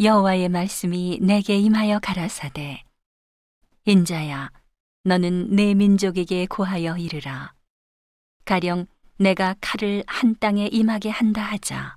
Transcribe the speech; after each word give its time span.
여호와의 0.00 0.48
말씀이 0.48 1.18
내게 1.20 1.56
임하여 1.58 1.98
가라사대 1.98 2.84
인자야 3.84 4.52
너는 5.02 5.56
내 5.56 5.74
민족에게 5.74 6.46
고하여 6.46 6.96
이르라. 6.96 7.52
가령 8.44 8.86
내가 9.16 9.56
칼을 9.60 10.04
한 10.06 10.36
땅에 10.38 10.68
임하게 10.68 11.10
한다 11.10 11.42
하자. 11.42 11.96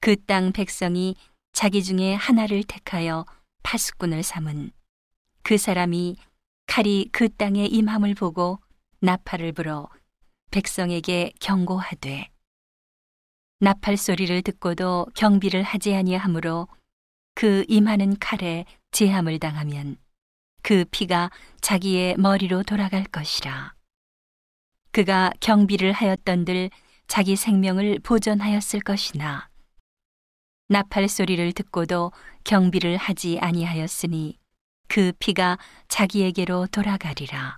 그 0.00 0.14
땅 0.14 0.52
백성이 0.52 1.16
자기 1.52 1.82
중에 1.82 2.12
하나를 2.12 2.64
택하여 2.64 3.24
파수꾼을 3.62 4.22
삼은 4.22 4.70
그 5.42 5.56
사람이 5.56 6.16
칼이 6.66 7.08
그 7.12 7.30
땅에 7.34 7.64
임함을 7.64 8.14
보고 8.14 8.58
나팔을 9.00 9.52
불어 9.52 9.88
백성에게 10.50 11.32
경고하되 11.40 12.28
나팔 13.60 13.96
소리를 13.96 14.42
듣고도 14.42 15.06
경비를 15.14 15.62
하지 15.62 15.94
아니하므로 15.94 16.68
그 17.40 17.64
임하는 17.68 18.18
칼에 18.18 18.66
제함을 18.90 19.38
당하면 19.38 19.96
그 20.62 20.84
피가 20.90 21.30
자기의 21.62 22.18
머리로 22.18 22.64
돌아갈 22.64 23.02
것이라. 23.04 23.72
그가 24.92 25.32
경비를 25.40 25.92
하였던들 25.92 26.68
자기 27.06 27.36
생명을 27.36 28.00
보존하였을 28.00 28.80
것이나 28.80 29.48
나팔 30.68 31.08
소리를 31.08 31.50
듣고도 31.52 32.12
경비를 32.44 32.98
하지 32.98 33.38
아니하였으니 33.40 34.38
그 34.88 35.12
피가 35.18 35.56
자기에게로 35.88 36.66
돌아가리라. 36.66 37.56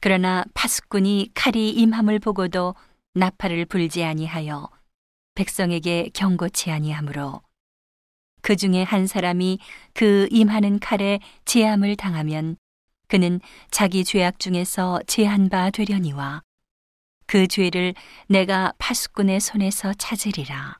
그러나 0.00 0.46
파수꾼이 0.54 1.32
칼이 1.34 1.68
임함을 1.72 2.20
보고도 2.20 2.74
나팔을 3.12 3.66
불지 3.66 4.02
아니하여 4.02 4.70
백성에게 5.34 6.08
경고치 6.14 6.70
아니하므로 6.70 7.43
그 8.44 8.56
중에 8.56 8.82
한 8.82 9.06
사람이 9.06 9.58
그 9.94 10.28
임하는 10.30 10.78
칼에 10.78 11.18
제함을 11.46 11.96
당하면 11.96 12.58
그는 13.08 13.40
자기 13.70 14.04
죄악 14.04 14.38
중에서 14.38 15.00
제한 15.06 15.48
바 15.48 15.70
되려니와 15.70 16.42
그 17.24 17.48
죄를 17.48 17.94
내가 18.28 18.74
파수꾼의 18.76 19.40
손에서 19.40 19.94
찾으리라. 19.94 20.78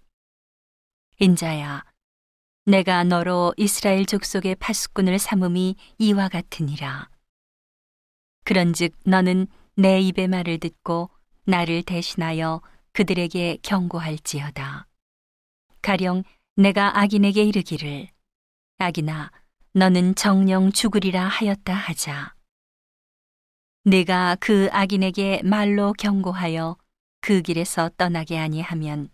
인자야, 1.20 1.84
내가 2.66 3.02
너로 3.02 3.54
이스라엘 3.56 4.04
족속의 4.04 4.56
파수꾼을 4.56 5.18
삼음이 5.18 5.76
이와 5.96 6.28
같으니라. 6.28 7.08
그런즉 8.44 8.92
너는 9.06 9.46
내 9.74 10.02
입의 10.02 10.28
말을 10.28 10.58
듣고 10.58 11.08
나를 11.44 11.82
대신하여 11.82 12.60
그들에게 12.92 13.56
경고할지어다. 13.62 14.86
가령 15.80 16.24
내가 16.56 17.00
악인에게 17.00 17.42
이르기를 17.42 18.06
악인아 18.78 19.32
너는 19.72 20.14
정령 20.14 20.70
죽으리라 20.70 21.26
하였다 21.26 21.74
하자. 21.74 22.34
내가 23.82 24.36
그 24.38 24.68
악인에게 24.70 25.42
말로 25.42 25.92
경고하여 25.94 26.76
그 27.20 27.42
길에서 27.42 27.90
떠나게 27.96 28.38
아니하면 28.38 29.08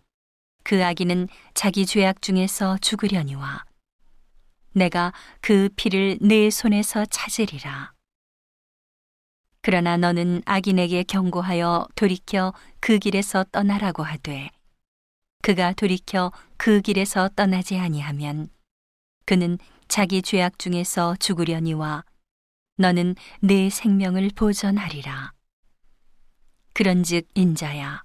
그 0.64 0.84
악인은 0.84 1.28
자기 1.54 1.86
죄악 1.86 2.20
중에서 2.20 2.76
죽으려니와 2.76 3.64
내가 4.74 5.14
그 5.40 5.70
피를 5.76 6.18
내 6.20 6.50
손에서 6.50 7.06
찾으리라. 7.06 7.94
그러나 9.62 9.96
너는 9.96 10.42
악인에게 10.44 11.04
경고하여 11.04 11.88
돌이켜 11.94 12.52
그 12.80 12.98
길에서 12.98 13.44
떠나라고 13.44 14.02
하되 14.02 14.50
그가 15.42 15.72
돌이켜 15.72 16.32
그 16.56 16.80
길에서 16.80 17.28
떠나지 17.30 17.78
아니하면 17.78 18.50
그는 19.24 19.58
자기 19.88 20.22
죄악 20.22 20.58
중에서 20.58 21.16
죽으려니와 21.16 22.04
너는 22.76 23.14
내 23.40 23.70
생명을 23.70 24.30
보전하리라. 24.34 25.32
그런즉 26.72 27.28
인자야 27.34 28.04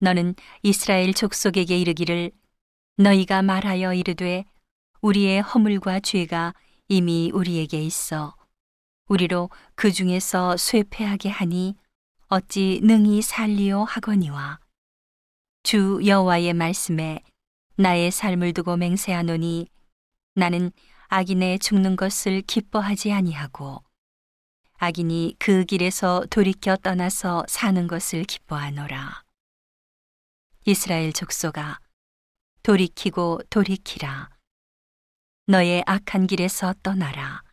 너는 0.00 0.34
이스라엘 0.62 1.14
족속에게 1.14 1.78
이르기를 1.78 2.32
너희가 2.96 3.42
말하여 3.42 3.94
이르되 3.94 4.44
우리의 5.00 5.42
허물과 5.42 6.00
죄가 6.00 6.54
이미 6.88 7.30
우리에게 7.32 7.82
있어 7.82 8.36
우리로 9.08 9.50
그 9.74 9.90
중에서 9.92 10.56
쇠폐하게 10.56 11.30
하니 11.30 11.76
어찌 12.28 12.80
능히 12.82 13.22
살리오 13.22 13.84
하거니와 13.84 14.58
주 15.70 16.00
여호와의 16.04 16.52
말씀에 16.54 17.22
나의 17.76 18.10
삶을 18.10 18.54
두고 18.54 18.76
맹세하노니 18.76 19.68
나는 20.34 20.72
악인의 21.06 21.60
죽는 21.60 21.94
것을 21.94 22.42
기뻐하지 22.42 23.12
아니하고 23.12 23.84
악인이 24.78 25.36
그 25.38 25.64
길에서 25.64 26.26
돌이켜 26.28 26.74
떠나서 26.74 27.44
사는 27.46 27.86
것을 27.86 28.24
기뻐하노라. 28.24 29.22
이스라엘 30.66 31.12
족속아 31.12 31.78
돌이키고 32.64 33.42
돌이키라. 33.48 34.28
너의 35.46 35.84
악한 35.86 36.26
길에서 36.26 36.74
떠나라. 36.82 37.44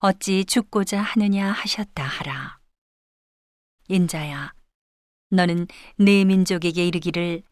어찌 0.00 0.44
죽고자 0.44 1.00
하느냐 1.00 1.50
하셨다 1.50 2.04
하라. 2.04 2.58
인자야, 3.88 4.52
너는 5.30 5.66
내 5.96 6.24
민족에게 6.24 6.86
이르기를 6.86 7.42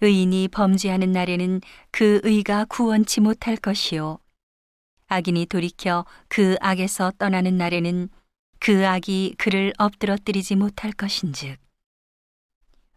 의인이 0.00 0.48
범죄하는 0.48 1.10
날에는 1.12 1.60
그 1.90 2.20
의가 2.22 2.64
구원치 2.66 3.20
못할 3.20 3.56
것이요. 3.56 4.18
악인이 5.08 5.46
돌이켜 5.46 6.04
그 6.28 6.56
악에서 6.60 7.12
떠나는 7.18 7.56
날에는 7.56 8.08
그 8.60 8.86
악이 8.86 9.34
그를 9.38 9.72
엎드러뜨리지 9.78 10.56
못할 10.56 10.92
것인즉. 10.92 11.58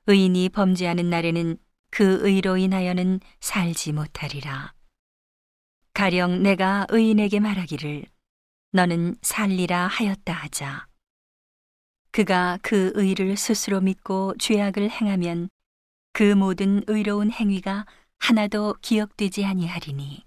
의인이 0.07 0.49
범죄하는 0.49 1.09
날에는 1.09 1.57
그 1.89 2.19
의로 2.27 2.57
인하여는 2.57 3.19
살지 3.39 3.93
못하리라. 3.93 4.73
가령 5.93 6.43
내가 6.43 6.85
의인에게 6.89 7.39
말하기를 7.39 8.05
너는 8.71 9.15
살리라 9.21 9.87
하였다 9.87 10.33
하자. 10.33 10.90
그가 12.11 12.59
그 12.61 12.91
의를 12.95 13.37
스스로 13.37 13.81
믿고 13.81 14.35
죄악을 14.37 14.89
행하면 14.89 15.49
그 16.13 16.23
모든 16.35 16.83
의로운 16.87 17.31
행위가 17.31 17.85
하나도 18.19 18.75
기억되지 18.81 19.45
아니하리니 19.45 20.25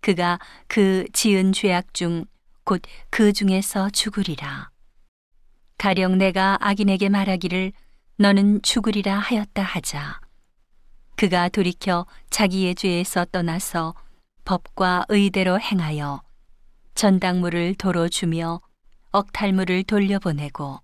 그가 0.00 0.38
그 0.68 1.06
지은 1.12 1.52
죄악 1.52 1.94
중 1.94 2.24
곧 2.70 2.82
그 3.10 3.32
중에서 3.32 3.90
죽으리라. 3.90 4.70
가령 5.78 6.18
내가 6.18 6.58
악인에게 6.60 7.08
말하기를 7.08 7.72
너는 8.16 8.62
죽으리라 8.62 9.18
하였다 9.18 9.62
하자. 9.62 10.20
그가 11.16 11.48
돌이켜 11.48 12.06
자기의 12.30 12.74
죄에서 12.74 13.24
떠나서 13.26 13.94
법과 14.44 15.06
의대로 15.08 15.58
행하여 15.58 16.22
전당물을 16.94 17.74
도로 17.74 18.08
주며 18.08 18.60
억탈물을 19.12 19.84
돌려보내고 19.84 20.80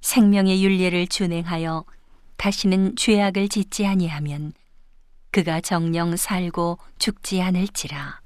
생명의 0.00 0.64
윤례를 0.64 1.06
준행하여 1.06 1.84
다시는 2.36 2.96
죄악을 2.96 3.48
짓지 3.48 3.86
아니하면 3.86 4.52
그가 5.30 5.60
정령 5.60 6.16
살고 6.16 6.78
죽지 6.98 7.40
않을지라. 7.40 8.20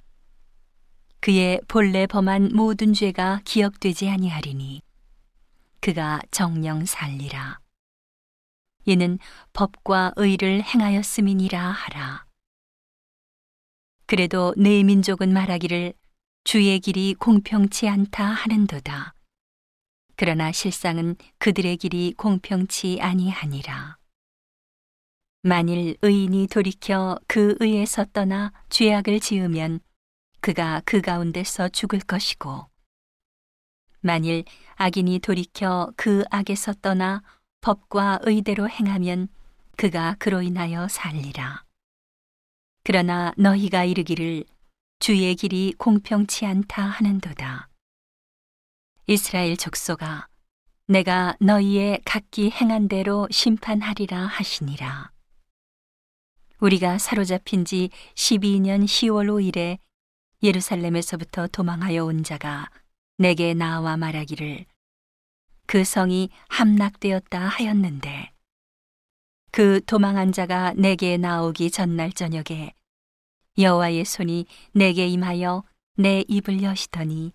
그의 1.21 1.61
본래 1.69 2.07
범한 2.07 2.53
모든 2.55 2.95
죄가 2.95 3.43
기억되지 3.45 4.09
아니하리니 4.09 4.81
그가 5.81 6.21
정령 6.31 6.87
살리라. 6.87 7.61
이는 8.87 9.19
법과 9.53 10.13
의를 10.17 10.63
행하였음이니라 10.63 11.61
하라. 11.61 12.25
그래도 14.07 14.55
내 14.57 14.83
민족은 14.83 15.33
말하기를 15.33 15.93
주의 16.45 16.79
길이 16.79 17.15
공평치 17.15 17.89
않다 17.89 18.25
하는도다. 18.25 19.16
그러나 20.17 20.51
실상은 20.51 21.15
그들의 21.39 21.77
길이 21.77 22.15
공평치 22.17 22.99
아니하니라. 23.01 23.99
만일 25.43 25.97
의인이 26.03 26.49
돌이켜 26.49 27.19
그 27.29 27.55
의에서 27.61 28.07
떠나 28.07 28.53
죄악을 28.71 29.21
지으면 29.21 29.81
그가 30.41 30.81
그 30.85 31.01
가운데서 31.01 31.69
죽을 31.69 32.01
것이고, 32.01 32.67
만일 34.01 34.45
악인이 34.77 35.19
돌이켜 35.19 35.93
그 35.97 36.25
악에서 36.31 36.73
떠나 36.75 37.23
법과 37.61 38.21
의대로 38.23 38.69
행하면 38.69 39.29
그가 39.77 40.17
그로 40.19 40.43
인하여 40.43 40.89
살리라. 40.89 41.65
그러나 42.83 43.33
너희가 43.37 43.85
이르기를 43.85 44.45
주의 44.99 45.35
길이 45.35 45.75
공평치 45.77 46.47
않다 46.47 46.83
하는도다. 46.83 47.69
이스라엘 49.09 49.57
족속아, 49.57 50.27
내가 50.89 51.37
너희의 51.39 52.01
각기 52.05 52.51
행한 52.51 52.89
대로 52.89 53.29
심판하리라 53.31 54.19
하시니라. 54.27 55.13
우리가 56.59 56.99
사로잡힌 56.99 57.65
지 57.65 57.91
12년 58.17 58.85
10월 58.85 59.29
5일에 59.29 59.79
예루살렘에서부터 60.43 61.47
도망하여 61.47 62.05
온 62.05 62.25
자가 62.25 62.69
내게 63.17 63.55
나와 63.55 63.97
말하기를 63.97 64.67
그 65.67 65.85
성이 65.85 66.31
함락되었다 66.49 67.39
하였는데 67.39 68.33
그 69.53 69.81
도망한 69.87 70.33
자가 70.33 70.73
내게 70.73 71.17
나오기 71.17 71.71
전날 71.71 72.13
저녁에 72.13 72.75
여호와의 73.57 74.05
손이 74.05 74.47
내게 74.73 75.07
임하여 75.07 75.63
내 75.97 76.25
입을 76.27 76.65
여시더니 76.65 77.33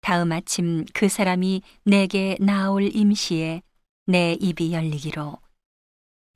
다음 0.00 0.32
아침 0.32 0.84
그 0.94 1.08
사람이 1.08 1.62
내게 1.84 2.36
나올 2.40 2.94
임시에 2.94 3.62
내 4.06 4.32
입이 4.40 4.72
열리기로. 4.72 5.38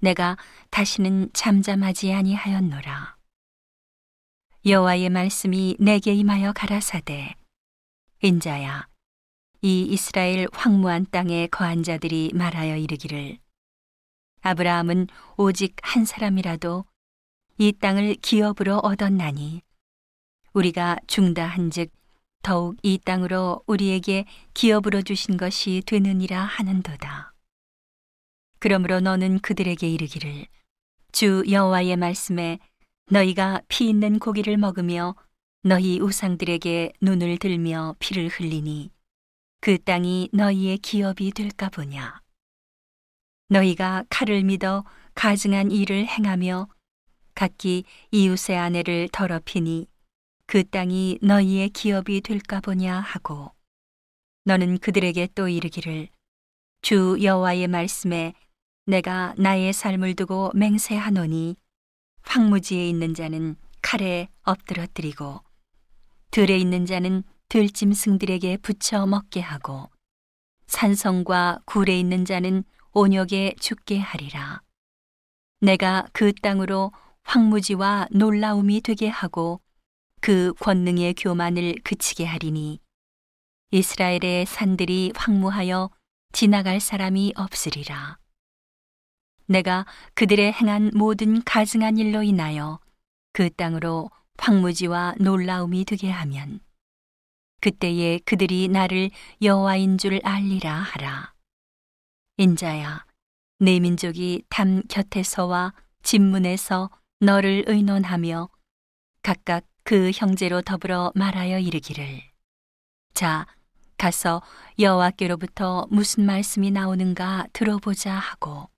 내가 0.00 0.37
다시는 0.70 1.31
잠잠하지 1.32 2.12
아니하였노라. 2.12 3.16
여호와의 4.66 5.11
말씀이 5.11 5.76
내게 5.78 6.14
임하여 6.14 6.52
가라사대. 6.52 7.34
인자야 8.22 8.87
이 9.62 9.82
이스라엘 9.82 10.46
황무한 10.52 11.06
땅에 11.10 11.46
거한 11.46 11.82
자들이 11.82 12.32
말하여 12.34 12.76
이르기를. 12.76 13.38
아브라함은 14.43 15.06
오직 15.38 15.76
한 15.82 16.05
사람이라도 16.05 16.84
이 17.56 17.72
땅을 17.72 18.17
기업으로 18.17 18.78
얻었나니 18.78 19.62
우리가 20.52 20.99
중다한즉 21.06 21.90
더욱 22.44 22.76
이 22.82 22.99
땅으로 22.99 23.62
우리에게 23.67 24.26
기업으로 24.52 25.00
주신 25.00 25.38
것이 25.38 25.82
되느니라 25.87 26.43
하는도다. 26.43 27.32
그러므로 28.61 29.00
너는 29.00 29.41
그들에게 29.41 29.88
이르기를 29.88 30.46
주 31.11 31.43
여호와의 31.50 31.96
말씀에 31.96 32.58
너희가 33.11 33.62
피 33.69 33.88
있는 33.88 34.19
고기를 34.19 34.58
먹으며 34.58 35.14
너희 35.62 35.99
우상들에게 35.99 36.93
눈을 37.00 37.38
들며 37.38 37.96
피를 37.99 38.29
흘리니 38.29 38.91
그 39.61 39.82
땅이 39.82 40.29
너희의 40.35 40.79
기업이 40.79 41.32
될까 41.32 41.70
보냐. 41.70 42.20
너희가 43.49 44.05
칼을 44.11 44.44
믿어 44.44 44.85
가증한 45.14 45.70
일을 45.70 46.06
행하며 46.06 46.69
각기 47.35 47.85
이웃의 48.11 48.58
아내를 48.58 49.08
더럽히니 49.12 49.87
그 50.46 50.64
땅이 50.69 51.19
너희의 51.23 51.70
기업이 51.70 52.20
될까 52.20 52.61
보냐 52.61 53.00
하고 53.00 53.52
너는 54.44 54.79
그들에게 54.79 55.29
또 55.35 55.49
이르기를 55.49 56.08
주 56.82 57.19
여호와의 57.23 57.69
말씀에 57.69 58.35
내가 58.87 59.35
나의 59.38 59.73
삶을 59.73 60.14
두고 60.14 60.52
맹세하노니 60.55 61.56
황무지에 62.23 62.88
있는 62.88 63.14
자는 63.14 63.56
칼에 63.81 64.29
엎드러뜨리고 64.43 65.41
들에 66.31 66.58
있는 66.58 66.85
자는 66.85 67.23
들짐승들에게 67.49 68.58
붙여 68.58 69.06
먹게 69.06 69.41
하고 69.41 69.88
산성과 70.67 71.61
굴에 71.64 71.99
있는 71.99 72.25
자는 72.25 72.64
온역에 72.93 73.55
죽게 73.61 73.99
하리라. 73.99 74.62
내가 75.61 76.06
그 76.12 76.32
땅으로 76.35 76.93
황무지와 77.23 78.08
놀라움이 78.11 78.82
되게 78.82 79.08
하고 79.08 79.61
그 80.24 80.54
권능의 80.54 81.16
교만을 81.18 81.74
그치게 81.84 82.24
하리니 82.24 82.80
이스라엘의 83.72 84.46
산들이 84.46 85.12
황무하여 85.14 85.90
지나갈 86.32 86.80
사람이 86.80 87.34
없으리라. 87.36 88.16
내가 89.44 89.84
그들의 90.14 90.50
행한 90.54 90.92
모든 90.94 91.44
가증한 91.44 91.98
일로 91.98 92.22
인하여 92.22 92.80
그 93.34 93.50
땅으로 93.50 94.10
황무지와 94.38 95.16
놀라움이 95.20 95.84
되게 95.84 96.08
하면 96.10 96.60
그때에 97.60 98.18
그들이 98.24 98.68
나를 98.68 99.10
여호와인 99.42 99.98
줄 99.98 100.20
알리라 100.24 100.72
하라. 100.74 101.34
인자야, 102.38 103.04
내 103.58 103.78
민족이 103.78 104.44
담 104.48 104.80
곁에서와 104.88 105.74
진문에서 106.02 106.88
너를 107.20 107.64
의논하며 107.66 108.48
각각 109.20 109.66
그 109.84 110.10
형제로 110.14 110.62
더불어 110.62 111.12
말하여 111.14 111.58
이르기를. 111.58 112.22
자 113.12 113.46
가서 113.98 114.42
여호와께로부터 114.78 115.86
무슨 115.90 116.25
말씀이 116.25 116.70
나오는가 116.70 117.46
들어보자 117.52 118.12
하고 118.14 118.69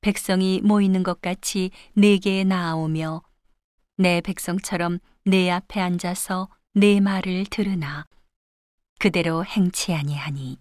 백성이 0.00 0.60
모이는 0.62 1.02
것 1.04 1.22
같이 1.22 1.70
내게 1.94 2.44
나아오며 2.44 3.22
내 3.96 4.20
백성처럼 4.20 4.98
내 5.24 5.48
앞에 5.48 5.80
앉아서 5.80 6.48
내 6.74 7.00
말을 7.00 7.46
들으나 7.46 8.04
그대로 8.98 9.44
행치 9.44 9.94
아니하니. 9.94 10.58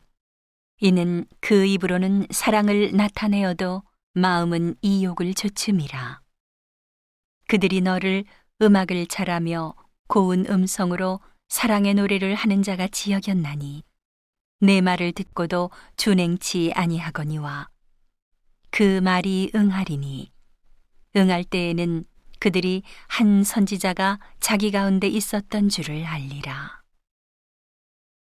이는 0.80 1.25
그 1.39 1.65
입으로는 1.65 2.27
사랑을 2.30 2.95
나타내어도 2.95 3.83
마음은 4.13 4.75
이욕을 4.81 5.33
조춤이라. 5.33 6.21
그들이 7.47 7.81
너를 7.81 8.25
음악을 8.61 9.07
잘하며 9.07 9.75
고운 10.07 10.45
음성으로 10.47 11.19
사랑의 11.50 11.94
노래를 11.95 12.35
하는 12.35 12.63
자 12.63 12.75
같이 12.75 13.11
여겼나니 13.11 13.83
내 14.59 14.81
말을 14.81 15.11
듣고도 15.11 15.71
준행치 15.97 16.71
아니하거니와 16.73 17.67
그 18.71 19.01
말이 19.01 19.51
응하리니 19.53 20.31
응할 21.15 21.44
때에는 21.44 22.05
그들이 22.39 22.83
한 23.07 23.44
선지자가 23.44 24.19
자기 24.39 24.71
가운데 24.71 25.07
있었던 25.07 25.69
줄을 25.69 26.06
알리라. 26.06 26.82